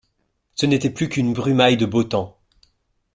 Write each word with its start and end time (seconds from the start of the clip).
Ce 0.55 0.65
n’était 0.65 0.91
qu’une 0.95 1.31
brumaille 1.31 1.77
de 1.77 1.85
beau 1.85 2.03
temps 2.03 2.35